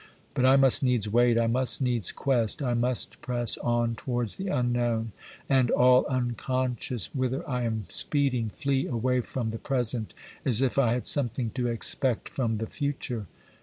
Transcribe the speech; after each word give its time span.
But 0.33 0.47
I 0.47 0.55
must 0.55 0.81
needs 0.81 1.07
wait, 1.07 1.37
I 1.39 1.45
must 1.45 1.79
needs 1.79 2.11
quest, 2.11 2.63
I 2.63 2.73
must 2.73 3.21
press 3.21 3.55
on 3.59 3.93
towards 3.93 4.35
the 4.37 4.47
unknown, 4.47 5.11
and, 5.47 5.69
all 5.69 6.07
unconscious 6.09 7.13
whither 7.13 7.47
I 7.47 7.65
am 7.65 7.85
speeding, 7.87 8.49
flee 8.49 8.87
away 8.87 9.21
from 9.21 9.51
the 9.51 9.59
present 9.59 10.15
as 10.43 10.59
if 10.63 10.79
I 10.79 10.93
had 10.93 11.05
something 11.05 11.51
to 11.51 11.67
expect 11.67 12.29
from 12.29 12.57
the 12.57 12.65
future. 12.65 13.27